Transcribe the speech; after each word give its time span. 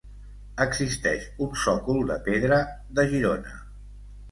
Existeix 0.63 1.27
un 1.49 1.51
sòcol 1.65 2.01
de 2.13 2.17
pedra 2.31 2.59
de 3.01 3.09
Girona. 3.15 3.57